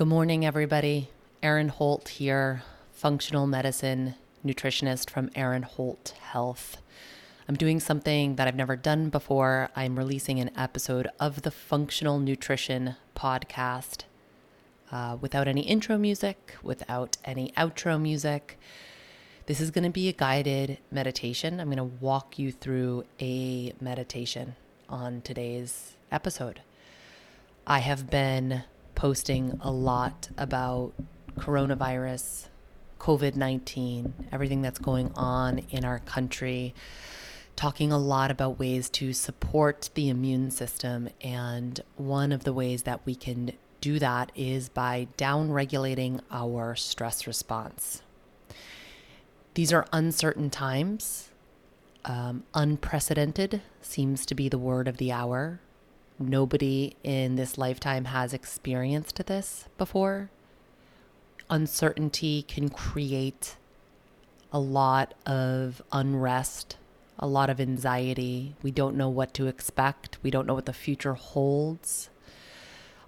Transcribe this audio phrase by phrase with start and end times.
[0.00, 1.10] Good morning, everybody.
[1.42, 6.78] Erin Holt here, functional medicine nutritionist from Erin Holt Health.
[7.46, 9.68] I'm doing something that I've never done before.
[9.76, 14.04] I'm releasing an episode of the Functional Nutrition Podcast
[14.90, 18.58] uh, without any intro music, without any outro music.
[19.44, 21.60] This is going to be a guided meditation.
[21.60, 24.56] I'm going to walk you through a meditation
[24.88, 26.62] on today's episode.
[27.66, 28.64] I have been
[29.00, 30.92] posting a lot about
[31.38, 32.48] coronavirus,
[32.98, 36.74] COVID 19, everything that's going on in our country,
[37.56, 41.08] talking a lot about ways to support the immune system.
[41.22, 46.76] And one of the ways that we can do that is by down regulating our
[46.76, 48.02] stress response.
[49.54, 51.30] These are uncertain times.
[52.04, 55.58] Um, unprecedented seems to be the word of the hour.
[56.22, 60.28] Nobody in this lifetime has experienced this before.
[61.48, 63.56] Uncertainty can create
[64.52, 66.76] a lot of unrest,
[67.18, 68.54] a lot of anxiety.
[68.62, 72.10] We don't know what to expect, we don't know what the future holds.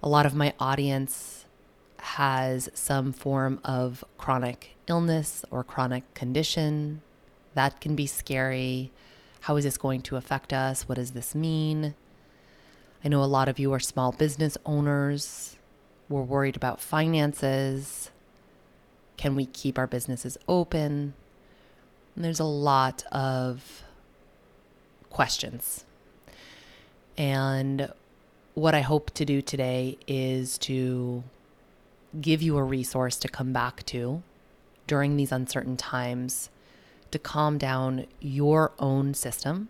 [0.01, 1.45] A lot of my audience
[1.99, 7.03] has some form of chronic illness or chronic condition.
[7.53, 8.91] That can be scary.
[9.41, 10.89] How is this going to affect us?
[10.89, 11.93] What does this mean?
[13.03, 15.57] I know a lot of you are small business owners.
[16.07, 18.11] We're worried about finances.
[19.17, 21.13] Can we keep our businesses open?
[22.15, 23.83] And there's a lot of
[25.09, 25.85] questions.
[27.17, 27.91] And
[28.53, 31.23] what I hope to do today is to
[32.21, 34.23] give you a resource to come back to
[34.87, 36.49] during these uncertain times
[37.13, 39.69] to calm down your own system,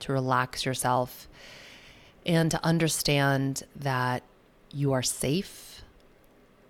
[0.00, 1.28] to relax yourself,
[2.24, 4.22] and to understand that
[4.70, 5.82] you are safe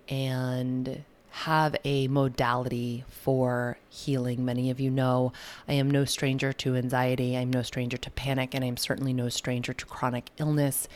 [0.09, 4.45] and have a modality for healing.
[4.45, 5.33] Many of you know
[5.67, 9.29] I am no stranger to anxiety, I'm no stranger to panic, and I'm certainly no
[9.29, 10.87] stranger to chronic illness.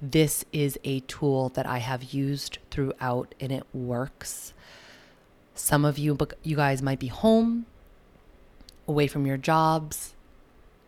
[0.00, 4.54] This is a tool that I have used throughout and it works.
[5.54, 7.66] Some of you you guys might be home
[8.88, 10.13] away from your jobs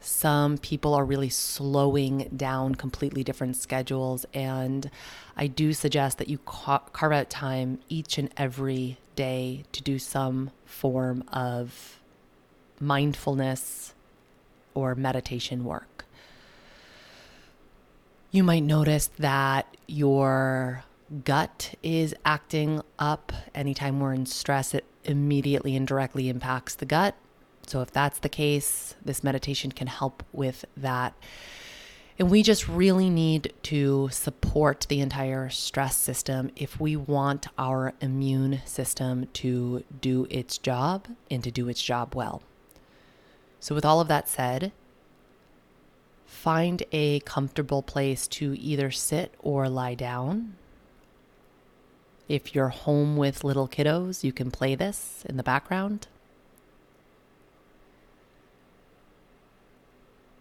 [0.00, 4.24] some people are really slowing down completely different schedules.
[4.32, 4.90] And
[5.36, 10.50] I do suggest that you carve out time each and every day to do some
[10.64, 12.00] form of
[12.78, 13.94] mindfulness
[14.74, 16.04] or meditation work.
[18.30, 20.84] You might notice that your
[21.24, 24.74] gut is acting up anytime we're in stress.
[24.74, 27.14] It immediately and directly impacts the gut.
[27.66, 31.14] So, if that's the case, this meditation can help with that.
[32.18, 37.92] And we just really need to support the entire stress system if we want our
[38.00, 42.40] immune system to do its job and to do its job well.
[43.58, 44.72] So, with all of that said,
[46.24, 50.54] find a comfortable place to either sit or lie down.
[52.28, 56.06] If you're home with little kiddos, you can play this in the background.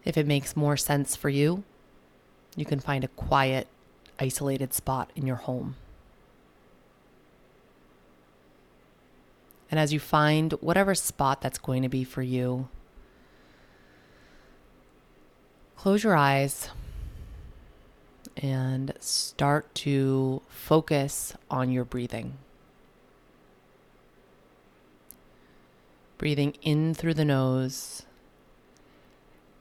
[0.05, 1.63] If it makes more sense for you,
[2.55, 3.67] you can find a quiet,
[4.19, 5.75] isolated spot in your home.
[9.71, 12.69] And as you find whatever spot that's going to be for you,
[15.75, 16.69] close your eyes
[18.37, 22.37] and start to focus on your breathing.
[26.17, 28.03] Breathing in through the nose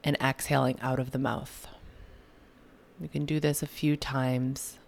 [0.05, 1.67] and exhaling out of the mouth.
[3.01, 4.79] You can do this a few times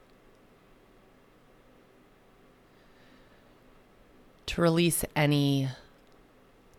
[4.46, 5.68] to release any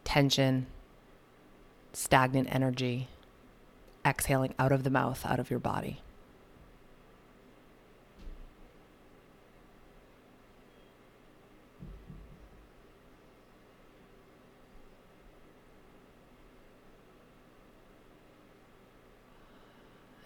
[0.04, 0.68] tension,
[1.92, 3.10] stagnant energy,
[4.06, 6.02] exhaling out of the mouth, out of your body.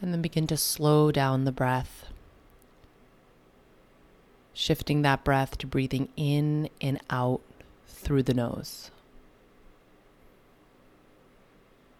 [0.01, 2.07] And then begin to slow down the breath,
[4.51, 7.41] shifting that breath to breathing in and out
[7.87, 8.89] through the nose.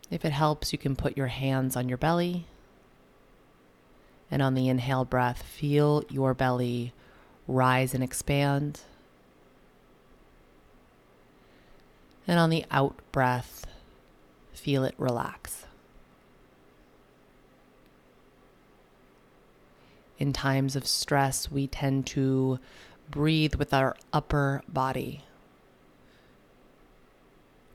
[0.10, 2.46] If it helps, you can put your hands on your belly.
[4.30, 6.94] And on the inhale breath, feel your belly
[7.48, 8.82] rise and expand.
[12.28, 13.68] And on the out breath,
[14.54, 15.66] feel it relax.
[20.22, 22.60] In times of stress, we tend to
[23.10, 25.24] breathe with our upper body.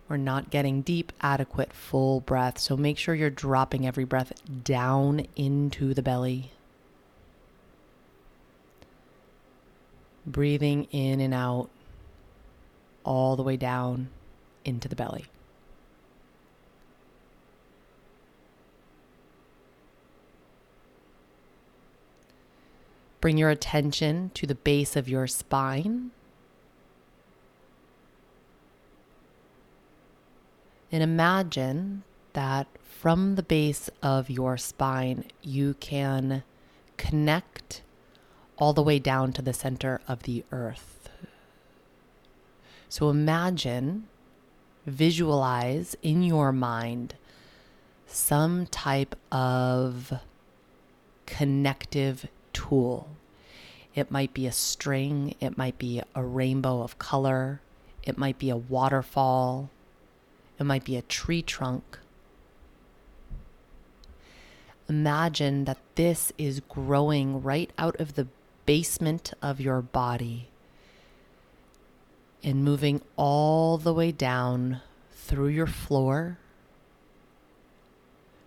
[0.09, 2.59] We're not getting deep, adequate, full breath.
[2.59, 4.33] So make sure you're dropping every breath
[4.63, 6.53] down into the belly.
[10.25, 11.69] Breathing in and out
[13.03, 14.09] all the way down
[14.65, 15.25] into the belly.
[23.21, 26.11] Bring your attention to the base of your spine.
[30.93, 32.05] And imagine
[32.35, 36.43] that from the base of your spine, you can
[36.97, 37.83] connect
[38.57, 41.09] all the way down to the center of the earth.
[42.89, 44.07] So imagine,
[44.87, 47.17] visualize in your mind
[48.07, 50.13] some type of
[51.27, 53.09] connective tool.
[53.95, 57.61] It might be a string, it might be a rainbow of color,
[58.03, 59.69] it might be a waterfall,
[60.59, 61.99] it might be a tree trunk.
[64.89, 68.27] Imagine that this is growing right out of the
[68.65, 70.49] basement of your body
[72.43, 74.81] and moving all the way down
[75.13, 76.39] through your floor,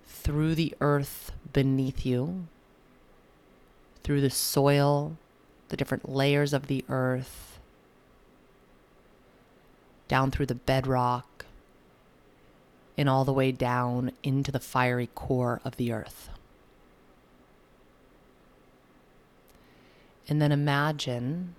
[0.08, 2.48] through the earth beneath you,
[4.04, 5.18] through the soil,
[5.70, 7.60] the different layers of the earth,
[10.08, 11.46] down through the bedrock,
[12.98, 16.30] and all the way down into the fiery core of the earth.
[20.28, 21.56] And then imagine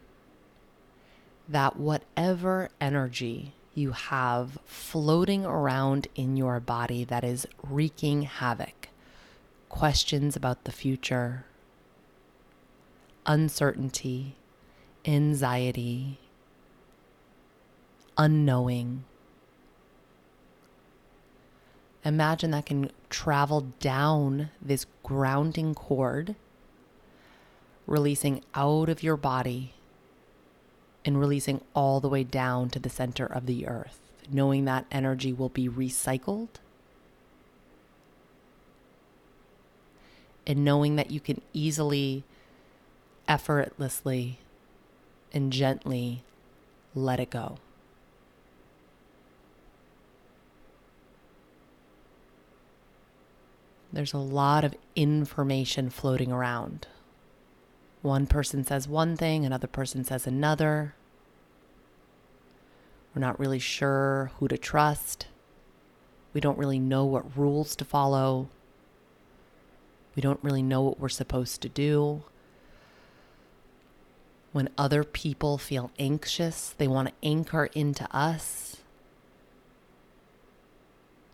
[1.48, 8.88] that whatever energy you have floating around in your body that is wreaking havoc,
[9.69, 11.44] questions about the future,
[13.31, 14.35] uncertainty,
[15.05, 16.19] anxiety,
[18.19, 19.05] unknowing.
[22.05, 26.35] Imagine that can travel down this grounding cord,
[27.87, 29.75] releasing out of your body
[31.05, 35.32] and releasing all the way down to the center of the earth, knowing that energy
[35.32, 36.49] will be recycled.
[40.44, 42.25] And knowing that you can easily
[43.31, 44.41] effortlessly
[45.32, 46.25] and gently
[46.97, 47.59] let it go.
[53.93, 56.88] There's a lot of information floating around.
[58.03, 60.97] One person says one thing, another person says another.
[63.15, 65.29] We're not really sure who to trust.
[66.35, 68.49] We don't really know what rules to follow.
[70.17, 72.25] We don't really know what we're supposed to do.
[74.52, 78.79] When other people feel anxious, they want to anchor into us.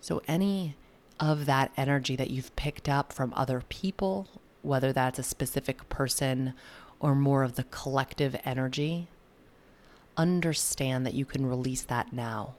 [0.01, 0.77] So, any
[1.19, 4.29] of that energy that you've picked up from other people,
[4.63, 6.53] whether that's a specific person
[7.01, 9.09] or more of the collective energy,
[10.17, 12.55] understand that you can release that now.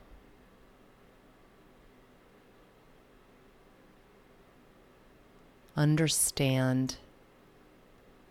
[5.75, 6.98] Understand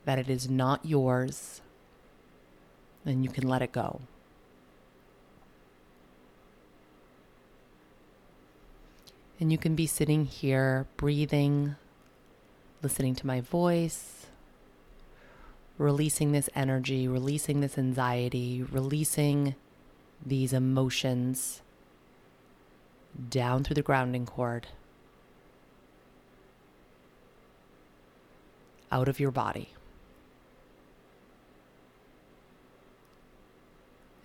[0.04, 1.60] that it is not yours
[3.06, 4.00] then you can let it go.
[9.38, 11.76] And you can be sitting here, breathing,
[12.82, 14.26] listening to my voice,
[15.78, 19.54] releasing this energy, releasing this anxiety, releasing
[20.24, 21.62] these emotions
[23.30, 24.66] down through the grounding cord,
[28.90, 29.68] out of your body.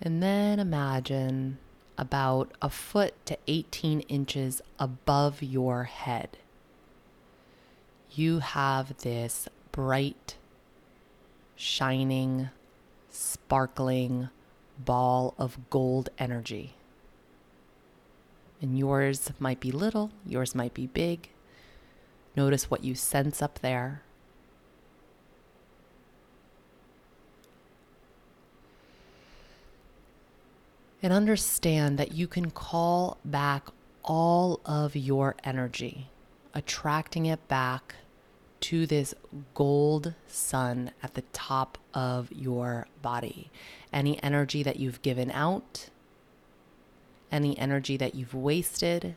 [0.04, 1.58] And then imagine
[1.96, 6.38] about a foot to 18 inches above your head.
[8.10, 10.34] You have this bright,
[11.54, 12.50] shining,
[13.10, 14.28] sparkling
[14.76, 16.74] ball of gold energy.
[18.60, 21.28] And yours might be little, yours might be big.
[22.34, 24.02] Notice what you sense up there.
[31.02, 33.68] And understand that you can call back
[34.04, 36.08] all of your energy,
[36.54, 37.96] attracting it back
[38.60, 39.12] to this
[39.54, 43.50] gold sun at the top of your body.
[43.92, 45.88] Any energy that you've given out,
[47.32, 49.16] any energy that you've wasted,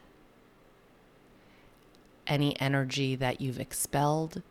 [2.25, 4.41] any energy that you've expelled,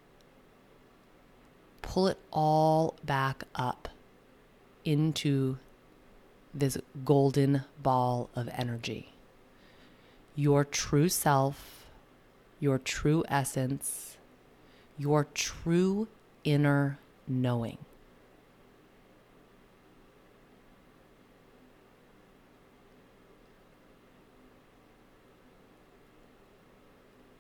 [1.82, 3.88] pull it all back up
[4.84, 5.58] into
[6.54, 9.12] this golden ball of energy.
[10.36, 11.86] Your true self,
[12.60, 14.16] your true essence,
[14.96, 16.08] your true
[16.44, 17.78] inner knowing.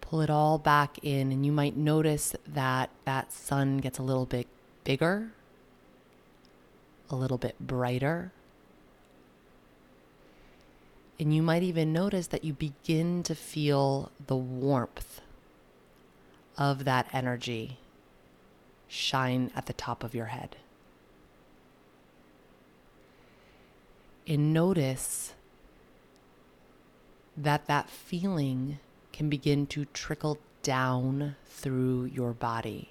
[0.00, 4.26] Pull it all back in, and you might notice that that sun gets a little
[4.26, 4.46] bit
[4.84, 5.32] bigger,
[7.10, 8.32] a little bit brighter.
[11.18, 15.20] And you might even notice that you begin to feel the warmth
[16.58, 17.78] of that energy
[18.88, 20.56] shine at the top of your head.
[24.26, 25.34] And notice
[27.36, 28.78] that that feeling
[29.12, 32.88] can begin to trickle down through your body.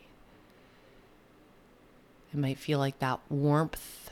[2.33, 4.02] It might feel like that warmth.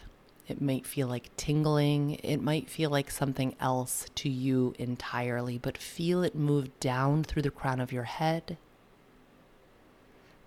[0.47, 2.15] It might feel like tingling.
[2.15, 7.43] It might feel like something else to you entirely, but feel it move down through
[7.43, 8.57] the crown of your head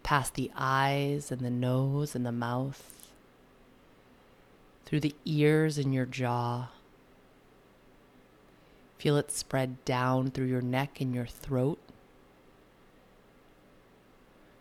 [0.04, 3.08] past the eyes and the nose and the mouth,
[4.84, 6.68] through the ears and your jaw.
[8.98, 11.78] Feel it spread down through your neck and your throat,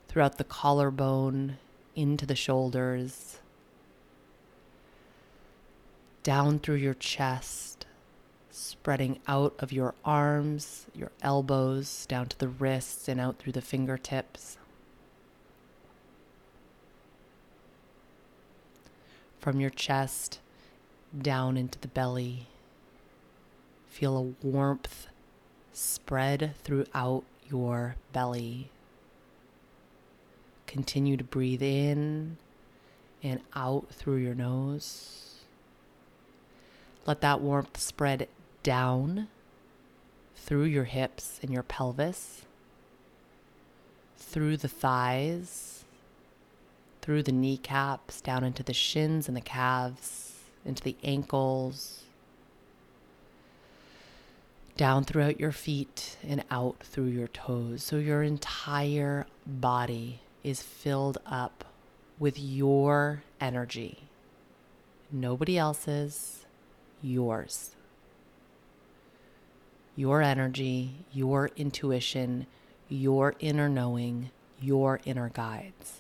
[0.08, 1.58] throughout the collarbone,
[1.96, 3.40] into the shoulders,
[6.24, 7.86] down through your chest,
[8.50, 13.62] spreading out of your arms, your elbows, down to the wrists, and out through the
[13.62, 14.58] fingertips.
[19.44, 20.40] from your chest
[21.22, 22.48] down into the belly.
[23.90, 25.08] Feel a warmth
[25.74, 28.70] spread throughout your belly.
[30.66, 32.38] Continue to breathe in
[33.22, 35.23] and out through your nose.
[37.06, 38.28] Let that warmth spread
[38.64, 39.28] down
[40.36, 42.44] through your hips and your pelvis,
[44.18, 45.74] through the thighs
[47.04, 52.04] through the kneecaps, down into the shins and the calves, into the ankles,
[54.78, 57.84] down throughout your feet and out through your toes.
[57.84, 61.66] So your entire body is filled up
[62.18, 64.04] with your energy.
[65.12, 66.43] Nobody else's,
[67.04, 67.76] yours.
[69.96, 72.48] Your energy, your intuition,
[72.90, 76.00] your inner knowing, your inner guides.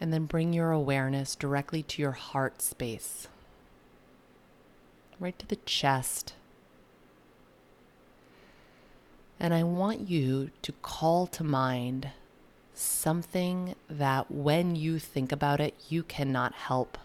[0.00, 3.28] And then bring your awareness directly to your heart space,
[5.20, 6.34] right to the chest.
[9.40, 12.10] And I want you to call to mind
[12.74, 16.98] something that when you think about it, you cannot help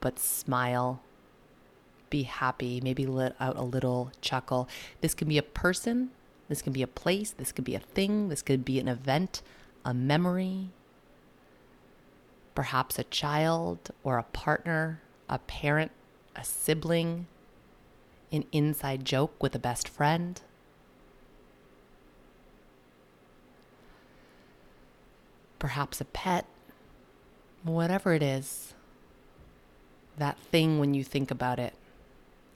[0.00, 1.00] but smile,
[2.10, 4.68] be happy, maybe let out a little chuckle.
[5.00, 6.10] This can be a person,
[6.48, 9.42] this can be a place, this could be a thing, this could be an event,
[9.84, 10.70] a memory,
[12.54, 15.92] perhaps a child or a partner, a parent,
[16.34, 17.26] a sibling,
[18.32, 20.40] an inside joke with a best friend.
[25.58, 26.46] Perhaps a pet,
[27.62, 28.74] whatever it is,
[30.18, 31.74] that thing when you think about it,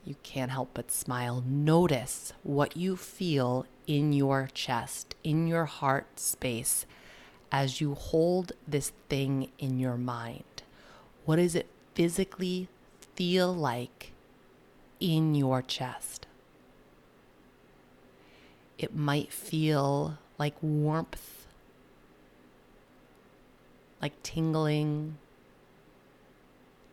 [0.04, 1.42] you can't help but smile.
[1.46, 6.86] Notice what you feel in your chest, in your heart space
[7.52, 10.62] as you hold this thing in your mind?
[11.24, 12.68] What does it physically
[13.14, 14.12] feel like
[15.00, 16.26] in your chest?
[18.78, 21.39] It might feel like warmth,
[24.00, 25.18] like tingling.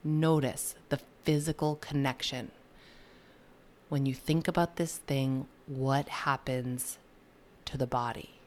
[0.04, 2.52] Notice the physical connection.
[3.90, 6.98] When you think about this thing, what happens
[7.66, 8.38] to the body?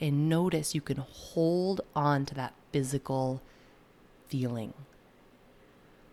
[0.00, 3.40] and notice you can hold on to that physical
[4.28, 4.74] feeling.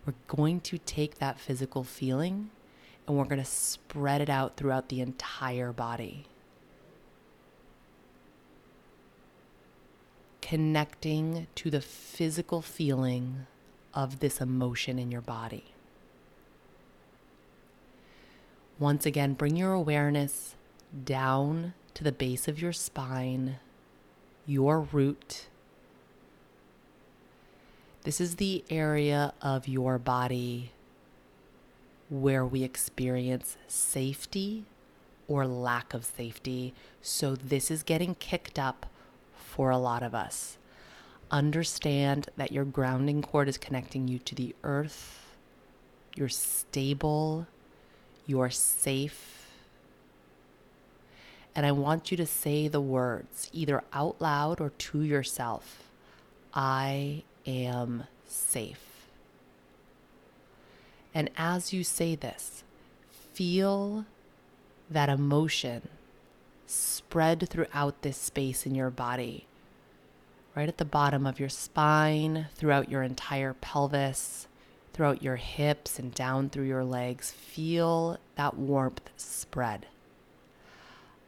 [0.06, 2.50] We're going to take that physical feeling
[3.08, 6.26] and we're going to spread it out throughout the entire body.
[10.44, 13.48] Connecting to the physical feeling
[13.94, 15.74] of this emotion in your body.
[18.78, 20.56] Once again, bring your awareness
[21.06, 23.58] down to the base of your spine
[24.46, 25.48] your root.
[28.04, 30.72] This is the area of your body
[32.10, 34.66] where we experience safety
[35.28, 36.74] or lack of safety.
[37.02, 38.88] So, this is getting kicked up
[39.54, 40.58] for a lot of us.
[41.30, 45.36] Understand that your grounding cord is connecting you to the earth.
[46.16, 47.46] You're stable.
[48.26, 49.52] You're safe.
[51.56, 55.84] And I want you to say the words either out loud or to yourself
[56.52, 59.08] I am safe.
[61.14, 62.64] And as you say this,
[63.34, 64.06] feel
[64.90, 65.90] that emotion
[66.74, 69.48] spread throughout this space in your body,
[70.56, 74.48] right at the bottom of your spine, throughout your entire pelvis,
[74.94, 77.32] throughout your hips, and down through your legs.
[77.32, 79.88] Feel that warmth spread.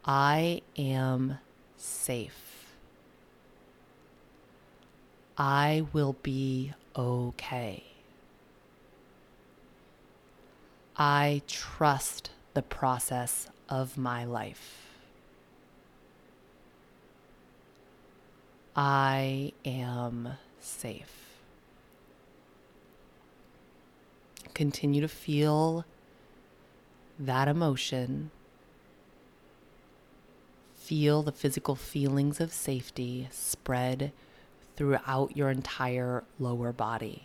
[0.03, 1.39] I am
[1.77, 2.75] safe.
[5.37, 7.83] I will be okay.
[10.95, 14.84] I trust the process of my life.
[18.75, 21.39] I am safe.
[24.53, 25.85] Continue to feel
[27.17, 28.31] that emotion.
[30.73, 34.11] Feel the physical feelings of safety spread
[34.75, 37.23] throughout your entire lower body.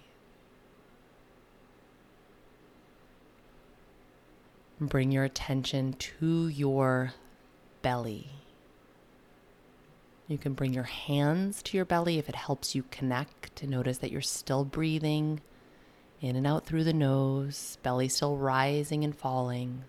[4.81, 7.13] Bring your attention to your
[7.83, 8.40] belly.
[10.31, 14.13] You can bring your hands to your belly if it helps you connect notice that
[14.13, 15.41] you're still breathing
[16.21, 19.83] in and out through the nose, belly still rising and falling.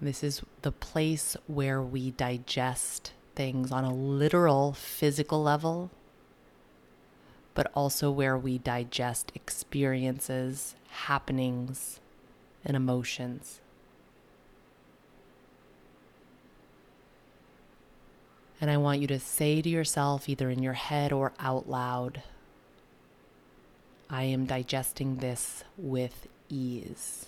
[0.00, 5.90] This is the place where we digest things on a literal physical level
[7.52, 12.00] but also where we digest experiences, happenings,
[12.64, 13.60] and emotions.
[18.64, 22.22] And I want you to say to yourself, either in your head or out loud,
[24.08, 27.26] I am digesting this with ease.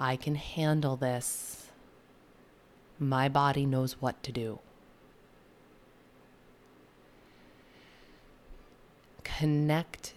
[0.00, 1.70] I can handle this.
[2.98, 4.58] My body knows what to do.
[9.22, 10.14] connect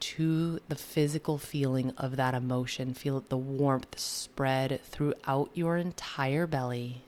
[0.00, 2.94] to the physical feeling of that emotion.
[2.94, 7.02] Feel the warmth spread throughout your entire belly,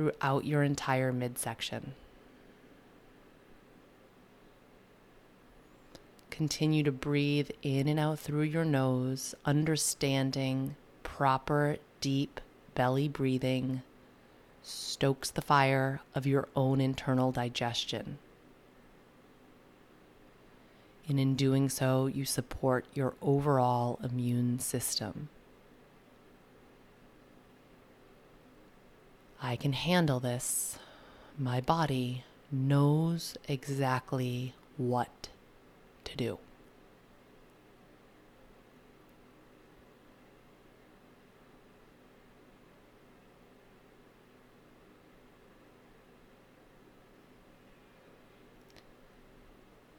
[0.00, 1.92] throughout your entire midsection.
[6.30, 12.40] Continue to breathe in and out through your nose, understanding proper, deep
[12.74, 13.82] belly breathing
[14.62, 18.16] stokes the fire of your own internal digestion.
[21.08, 25.28] And in doing so, you support your overall immune system.
[29.42, 30.78] I can handle this.
[31.38, 35.30] My body knows exactly what
[36.04, 36.38] to do.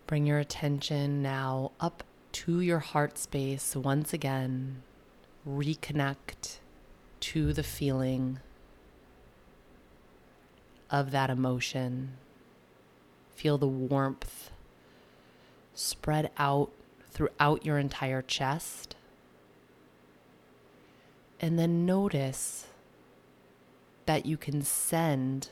[0.05, 4.83] Bring your attention now up to your heart space once again.
[5.47, 6.59] Reconnect
[7.21, 8.39] to the feeling
[10.91, 12.17] of that emotion.
[13.33, 14.51] Feel the warmth
[15.73, 16.69] spread out
[17.09, 18.95] throughout your entire chest.
[21.39, 22.67] And then notice
[24.05, 25.49] that you can send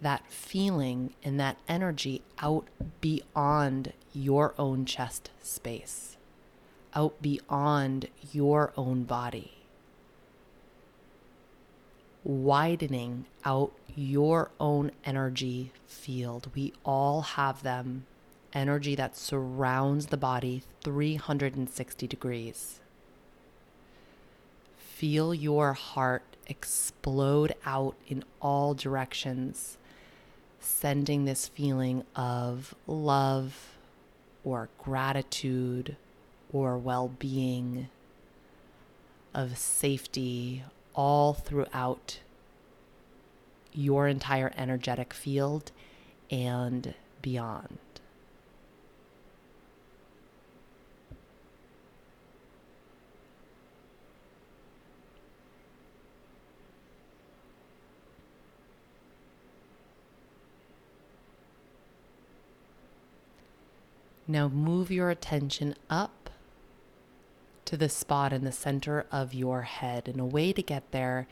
[0.00, 2.66] that feeling and that energy out
[3.00, 6.16] beyond your own chest space,
[6.94, 9.63] out beyond your own body,
[12.24, 16.50] widening out your own energy field.
[16.54, 18.06] We all have them.
[18.52, 22.80] Energy that surrounds the body 360 degrees.
[24.76, 29.76] Feel your heart explode out in all directions
[30.60, 33.74] sending this feeling of love
[34.44, 35.96] or gratitude
[36.52, 37.88] or well being,
[39.34, 40.62] of safety,
[40.94, 42.20] all throughout
[43.72, 45.72] your entire energetic field
[46.30, 47.78] and beyond.
[64.26, 66.23] Now move your attention up
[67.66, 70.08] to the spot in the center of your head.
[70.08, 71.26] And a way to get there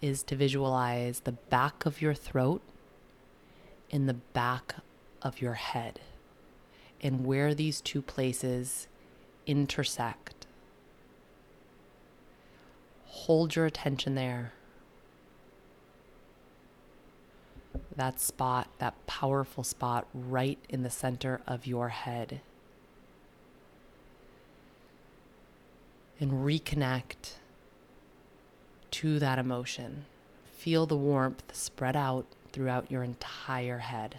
[0.00, 2.62] is to visualize the back of your throat
[3.90, 4.76] in the back
[5.22, 6.00] of your head
[7.02, 8.86] and where these two places
[9.46, 10.46] intersect.
[13.06, 14.52] Hold your attention there.
[17.96, 22.40] That spot, that powerful spot right in the center of your head.
[26.20, 27.36] And reconnect
[28.90, 30.04] to that emotion.
[30.52, 34.16] Feel the warmth spread out throughout your entire head.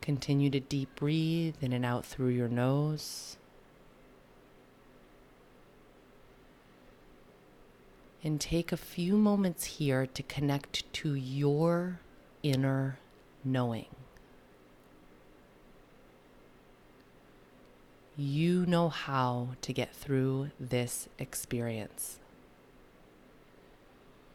[0.00, 3.36] Continue to deep breathe in and out through your nose.
[8.22, 12.00] And take a few moments here to connect to your
[12.42, 12.98] inner
[13.42, 13.86] knowing.
[18.16, 22.18] You know how to get through this experience.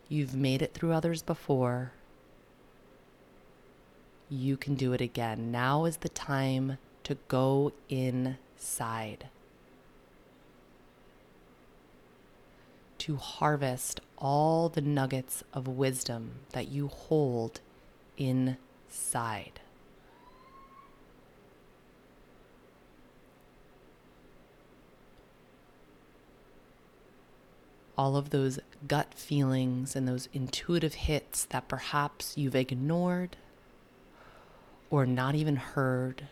[0.10, 1.91] You've made it through others before
[4.30, 5.52] you can do it again.
[5.52, 9.28] Now is the time to go inside,
[13.06, 17.62] to harvest all the nuggets of wisdom that you hold
[18.18, 19.60] inside.
[27.98, 33.38] all of those gut feelings and those intuitive hits that perhaps you've ignored
[34.89, 36.28] or not even heard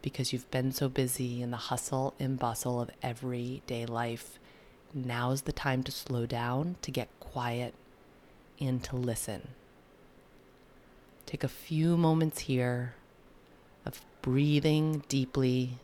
[0.00, 4.38] because you've been so busy in the hustle and bustle of everyday life.
[4.94, 7.74] Now's the time to slow down, to get quiet,
[8.60, 9.48] and to listen.
[11.26, 12.94] Take a few moments here
[13.86, 15.78] of breathing deeply,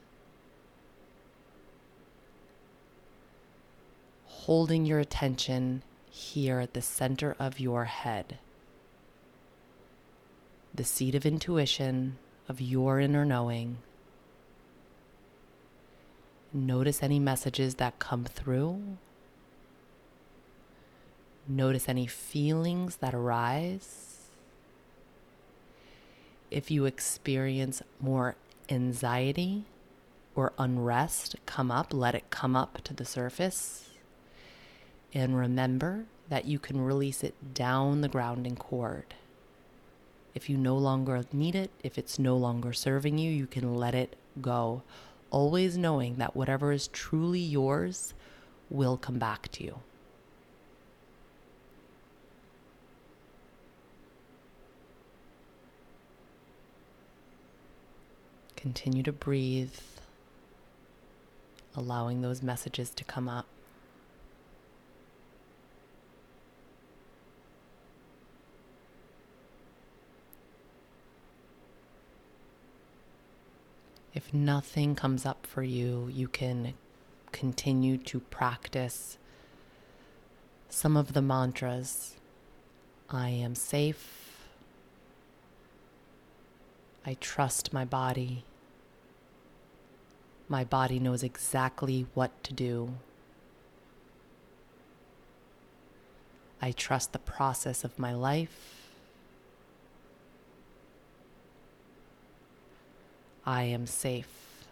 [4.27, 8.38] holding your attention here at the center of your head
[10.79, 12.16] the seat of intuition
[12.49, 13.79] of your inner knowing.
[16.53, 18.97] Notice any messages that come through.
[21.47, 24.29] Notice any feelings that arise.
[26.51, 28.37] If you experience more
[28.71, 29.65] anxiety
[30.35, 33.91] or unrest come up, let it come up to the surface.
[35.13, 39.15] And remember that you can release it down the grounding cord.
[40.35, 43.95] If you no longer need it, if it's no longer serving you, you can let
[43.95, 44.83] it go.
[45.31, 48.14] Always knowing that whatever is truly yours
[48.71, 49.81] will come back to you.
[58.57, 59.75] Continue to breathe,
[61.77, 63.47] allowing those messages to come up.
[74.18, 76.74] If nothing comes up for you, you can
[77.31, 79.16] continue to practice
[80.68, 82.16] some of the mantras.
[83.09, 84.48] I am safe.
[87.07, 88.42] I trust my body.
[90.48, 92.94] My body knows exactly what to do.
[96.61, 98.78] I trust the process of my life.
[103.49, 104.67] I am safe.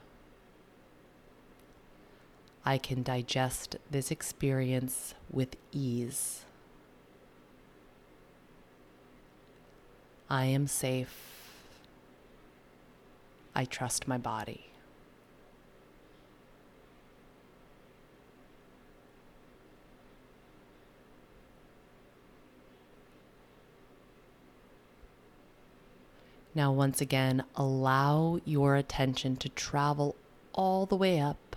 [2.63, 6.45] I can digest this experience with ease.
[10.29, 11.55] I am safe.
[13.55, 14.67] I trust my body.
[26.57, 30.17] Now, once again, allow your attention to travel
[30.55, 31.55] all the way up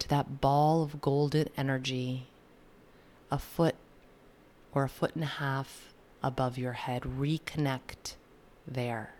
[0.00, 2.26] to that ball of golden energy,
[3.30, 3.76] a foot
[4.74, 7.02] or a foot and a half above your head.
[7.04, 8.16] Reconnect
[8.66, 9.14] there.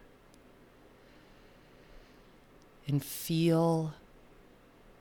[2.89, 3.95] And feel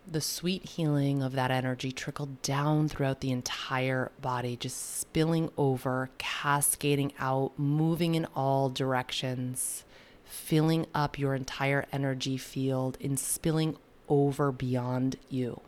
[0.09, 6.09] the sweet healing of that energy trickled down throughout the entire body, just spilling over,
[6.17, 9.83] cascading out, moving in all directions,
[10.23, 13.75] filling up your entire energy field and spilling
[14.07, 15.59] over beyond you.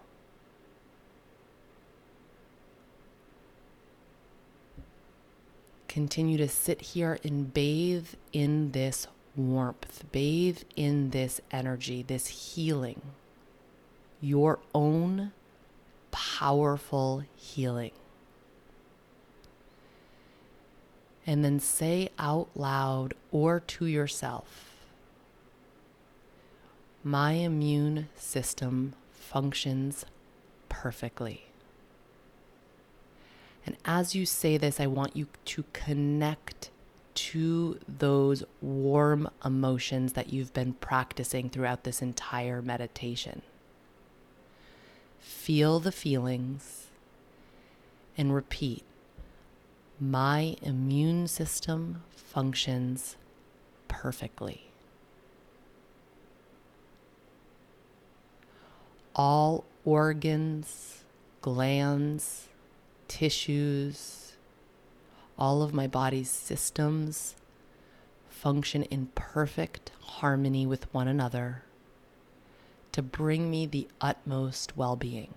[5.89, 13.02] Continue to sit here and bathe in this warmth, bathe in this energy, this healing
[14.21, 15.32] your own
[16.12, 17.91] powerful healing.
[21.25, 24.75] And then say out loud or to yourself,
[27.03, 30.05] My immune system functions
[30.69, 31.45] perfectly.
[33.65, 36.71] And as you say this, I want you to connect
[37.13, 43.41] to those warm emotions that you've been practicing throughout this entire meditation.
[45.19, 46.88] Feel the feelings
[48.17, 48.84] and repeat
[49.99, 53.17] My immune system functions
[53.88, 54.71] perfectly.
[59.15, 61.03] All organs,
[61.41, 62.47] glands,
[63.08, 64.34] tissues,
[65.38, 67.36] all of my body's systems
[68.29, 71.63] function in perfect harmony with one another
[72.91, 75.34] to bring me the utmost well being.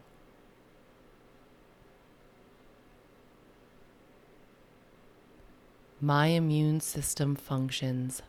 [6.00, 8.22] My immune system functions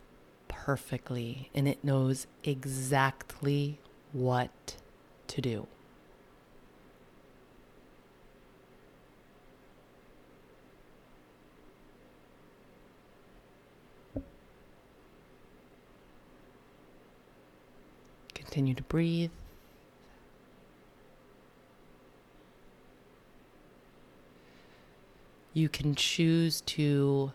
[0.48, 3.80] perfectly and it knows exactly
[4.12, 4.76] what
[5.28, 5.68] to do.
[18.54, 19.32] Continue to breathe.
[25.56, 27.32] You can choose to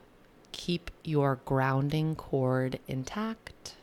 [0.53, 3.75] keep your grounding cord intact,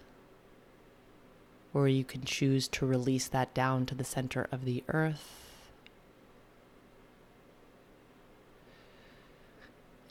[1.74, 5.60] or you can choose to release that down to the center of the earth.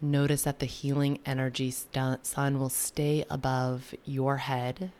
[0.02, 4.92] Notice that the healing energy sun will stay above your head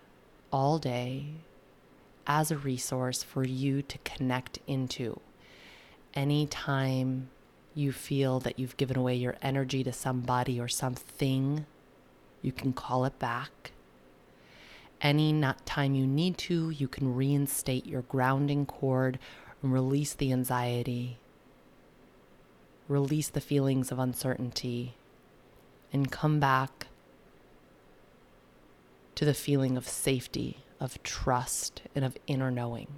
[0.50, 1.26] all day
[2.26, 5.20] as a resource for you to connect into.
[6.14, 7.28] Anytime
[7.74, 11.66] you feel that you've given away your energy to somebody or something,
[12.40, 13.72] you can call it back.
[15.00, 19.18] Any not time you need to, you can reinstate your grounding cord
[19.62, 21.18] and release the anxiety,
[22.88, 24.94] release the feelings of uncertainty,
[25.92, 26.86] and come back
[29.14, 32.88] to the feeling of safety of trust and of inner knowing.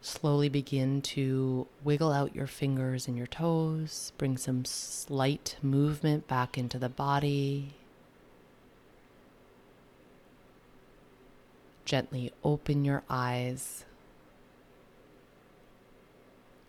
[0.00, 6.58] Slowly begin to wiggle out your fingers and your toes, bring some slight movement back
[6.58, 7.72] into the body.
[11.86, 13.86] Gently open your eyes.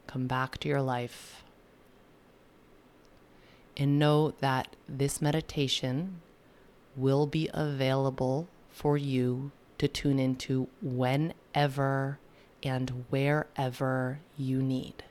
[0.08, 1.44] Come back to your life.
[3.76, 6.22] And know that this meditation
[6.96, 12.20] will be available for you to tune into whenever
[12.64, 15.04] and wherever you need.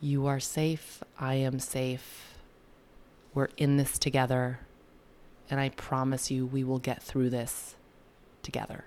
[0.00, 1.02] You are safe.
[1.18, 2.34] I am safe.
[3.34, 4.60] We're in this together.
[5.48, 7.76] And I promise you, we will get through this
[8.42, 8.84] together.